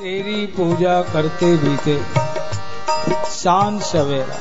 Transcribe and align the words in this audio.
तेरी 0.00 0.46
पूजा 0.46 1.02
करते 1.02 1.46
बीते। 1.56 1.96
शान 3.30 3.78
सवेरा। 3.80 4.36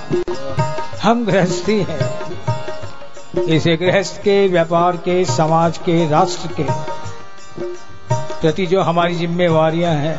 हम 1.04 1.26
गृहस्थी 1.26 1.86
हैं। 1.90 3.44
इसे 3.44 3.76
गृहस्थ 3.78 4.22
के, 4.22 4.48
व्यापार 4.48 4.98
के, 4.98 5.26
समाज 5.26 5.78
के, 5.78 6.10
राष्ट्र 6.10 6.54
के 6.54 6.66
प्रति 8.42 8.66
जो 8.66 8.82
हमारी 8.82 9.16
जिम्मेवारियाँ 9.16 9.94
हैं, 9.94 10.16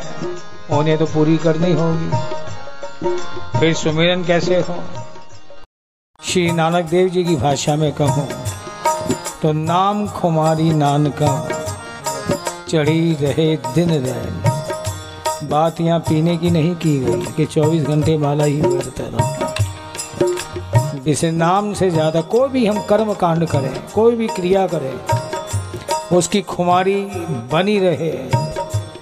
उन्हें 0.69 0.97
तो 0.97 1.05
पूरी 1.05 1.37
करनी 1.37 1.73
होगी। 1.73 2.11
फिर 3.59 3.73
सुमिरन 3.73 4.23
कैसे 4.23 4.59
हो? 4.59 4.77
श्री 6.23 6.51
नानक 6.51 6.85
देव 6.85 7.09
जी 7.09 7.23
की 7.23 7.35
भाषा 7.35 7.75
में 7.75 7.91
कहूँ 7.91 8.27
तो 9.41 9.51
नाम 9.53 10.07
खुमारी 10.07 10.69
नानका, 10.75 11.33
चढ़ी 12.69 13.17
रहे 13.21 13.55
दिन 13.55 13.89
रैन 13.89 14.50
बात 15.43 15.81
यहाँ 15.81 15.99
पीने 15.99 16.35
की 16.37 16.49
नहीं 16.51 16.75
की 16.75 16.99
गई, 16.99 17.25
कि 17.27 17.45
24 17.45 17.83
घंटे 17.83 18.17
माला 18.17 18.43
ही 18.43 18.61
बढ़ता 18.61 19.03
रहो। 19.07 19.27
इसे 21.07 21.31
नाम 21.31 21.73
से 21.73 21.89
ज़्यादा 21.89 22.21
कोई 22.23 22.49
भी 22.49 22.65
हम 22.65 22.81
कर्म 22.89 23.13
कांड 23.13 23.45
करें, 23.47 23.73
कोई 23.93 24.15
भी 24.15 24.27
क्रिया 24.29 24.65
करें, 24.67 24.93
उसकी 26.17 26.41
खुमारी 26.43 26.95
बनी 27.51 27.77
रहे, 27.79 28.11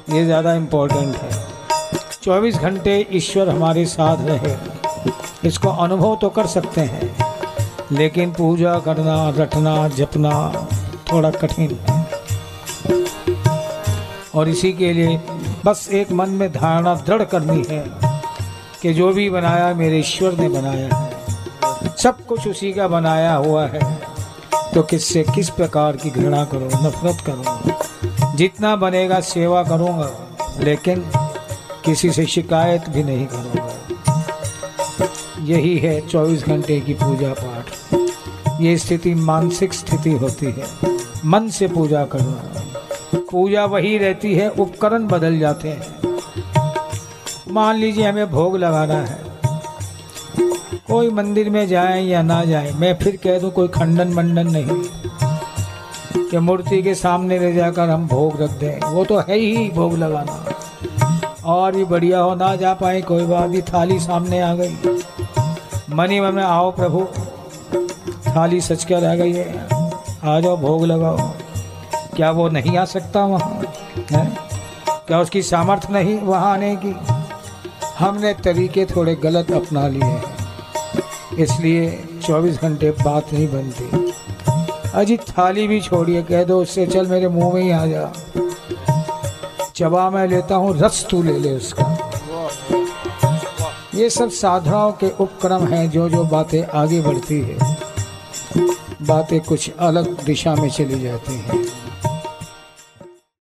ये 0.09 0.23
ज़्यादा 0.25 0.53
इम्पोर्टेंट 0.55 1.16
है। 1.16 1.31
24 2.23 2.58
घंटे 2.58 3.05
ईश्वर 3.11 3.49
हमारे 3.49 3.85
साथ 3.88 4.25
रहे, 4.27 4.55
इसको 5.47 5.69
अनुभव 5.77 6.17
तो 6.21 6.30
कर 6.30 6.47
सकते 6.47 6.81
हैं, 6.83 7.16
लेकिन 7.91 8.31
पूजा 8.31 8.80
करना, 8.80 9.30
रटना, 9.38 9.88
जपना 9.89 10.31
थोड़ा 11.11 11.31
कठिन 11.31 11.77
है। 11.80 11.97
और 14.35 14.49
इसी 14.49 14.71
के 14.73 14.94
लिए 14.94 15.19
बस 15.66 15.90
एक 15.91 16.12
मन 16.12 16.30
में 16.30 16.52
धारणा 16.52 16.95
दृढ़ 16.95 17.23
करनी 17.23 17.63
है 17.70 17.91
कि 18.81 18.94
जो 18.94 19.13
भी 19.13 19.30
बनाया 19.30 19.73
मेरे 19.73 20.00
ईश्वर 20.00 20.33
ने 20.33 20.50
बनाया 20.50 20.95
है। 20.95 21.11
सब 21.97 22.25
कुछ 22.25 22.47
उसी 22.47 22.73
का 22.73 22.88
बनाया 22.88 23.36
हुआ 23.36 23.67
है। 23.67 24.02
तो 24.73 24.83
किससे 24.83 25.25
किस 25.36 25.50
प्रकार 25.50 25.95
की 25.95 26.09
घृणा 26.09 26.45
करो, 26.45 26.66
नफरत 26.66 27.17
करो? 27.30 27.73
जितना 28.36 28.75
बनेगा 28.75 29.20
सेवा 29.20 29.64
करूँगा, 29.64 30.11
लेकिन 30.59 31.11
किसी 31.86 32.11
से 32.11 32.26
शिकायत 32.26 32.89
भी 32.89 33.03
नहीं 33.03 33.26
करूँगा। 33.26 33.70
यही 35.42 35.78
है 35.78 36.08
24 36.08 36.44
घंटे 36.44 36.80
की 36.80 36.94
पूजा 36.94 37.33
पाठ। 37.33 37.66
ये 38.61 38.78
स्थिति 38.78 39.16
मानसिक 39.16 39.73
स्थिति 39.73 40.11
होती 40.11 40.45
है। 40.45 40.64
मन 41.26 41.50
से 41.50 41.67
पूजा 41.67 42.05
करना। 42.05 42.61
पूजा 43.15 43.65
वही 43.65 43.97
रहती 43.97 44.35
है, 44.35 44.49
उपकरण 44.49 45.07
बदल 45.07 45.39
जाते 45.39 45.69
हैं। 45.69 45.99
मान 47.52 47.75
लीजिए 47.75 48.09
हमें 48.09 48.31
भोग 48.31 48.57
लगाना 48.57 48.93
है। 48.93 49.19
कोई 50.91 51.09
मंदिर 51.09 51.49
में 51.49 51.67
जाए 51.67 52.03
या 52.03 52.21
ना 52.21 52.43
जाए, 52.43 52.71
मैं 52.71 52.97
फिर 52.97 53.15
कह 53.15 53.39
दूँ 53.39 53.52
कोई 53.52 53.67
खंडन 53.67 54.07
मंडन 54.07 54.47
नहीं। 54.47 54.83
कि 56.30 56.37
मूर्ति 56.37 56.83
के 56.83 56.95
सामने 56.95 57.39
ले 57.39 57.53
जाकर 57.53 57.89
हम 57.89 58.07
भोग 58.07 58.41
रख 58.41 58.49
दें, 58.49 58.91
वो 58.91 59.05
तो 59.05 59.19
है 59.19 59.37
ही 59.37 59.69
भोग 59.69 59.97
लगाना। 59.97 60.45
और 61.45 61.75
भी 61.75 61.85
बढ़िया 61.85 62.19
हो, 62.19 62.35
ना 62.35 62.55
जा 62.55 62.73
पाए, 62.73 63.02
कोई 63.02 63.25
बात 63.25 63.49
नहीं, 63.49 63.61
थाली 63.61 63.99
सामने 63.99 64.41
आ 64.41 64.55
गई। 64.55 64.77
मनी 65.89 66.19
में 66.19 66.43
आओ 66.43 66.71
प्रभु, 66.71 67.07
थाली 68.27 68.61
सच 68.61 68.83
कर 68.83 69.05
आ 69.05 69.15
गई 69.15 69.33
है। 69.33 69.67
आ 70.23 70.39
जाओ, 70.39 70.57
भोग 70.57 70.85
लगाओ। 70.85 71.31
क्या 72.20 72.31
वो 72.31 72.50
नहीं 72.50 72.78
आ 72.78 72.86
सकता 72.86 73.25
वहाँ? 73.25 73.62
है? 74.12 74.38
क्या 75.08 75.20
उसकी 75.20 75.42
सामर्थ्य 75.42 75.94
नहीं 75.94 76.20
वहाँ 76.20 76.53
आने 76.53 76.76
की? 76.76 76.95
हमने 78.00 78.34
तरीके 78.34 78.86
थोड़े 78.86 79.16
गलत 79.16 79.52
अपना 79.52 79.88
लिए 79.88 80.03
हैं। 80.03 80.23
इसलिए 81.39 82.06
24 82.23 82.61
घंटे 82.61 82.92
बात 82.92 83.34
नहीं 83.34 83.48
बनती। 83.48 84.14
अजी 84.93 85.17
थाली 85.17 85.67
भी 85.67 85.82
छोड़िए, 85.82 86.23
कह 86.23 86.43
दो 86.43 86.61
उससे, 86.61 86.88
चल 86.88 87.08
मेरे 87.08 87.27
मुँह 87.27 87.54
में 87.54 87.61
ही 87.61 87.71
आ 87.71 87.86
जा। 87.86 88.11
चबा 89.76 90.10
मैं 90.10 90.27
लेता 90.27 90.55
हूँ, 90.55 90.80
रस 90.80 91.08
तू 91.10 91.23
ले 91.23 91.39
ले 91.39 91.52
उसका। 91.52 92.11
ये 93.95 94.10
सब 94.10 94.30
साधनाओं 94.30 94.92
के 94.92 95.10
उपक्रम 95.20 95.67
हैं 95.67 95.89
जो 95.89 96.10
जो 96.10 96.23
बातें 96.23 96.66
आगे 96.66 97.02
बढ़ती 97.02 97.42
है। 97.42 97.77
बातें 99.02 99.39
कुछ 99.39 99.72
अलग 99.80 100.23
दिशा 100.23 100.55
में 100.55 100.70
चली 100.70 100.99
जाती 100.99 101.33
हैं। 101.33 101.89